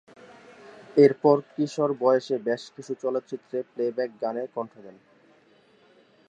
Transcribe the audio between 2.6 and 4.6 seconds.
কিছু চলচ্চিত্রে প্লেব্যাক গানে